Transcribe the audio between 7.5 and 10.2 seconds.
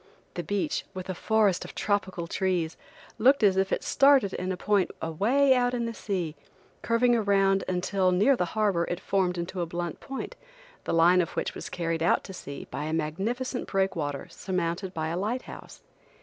until near the harbor it formed into a blunt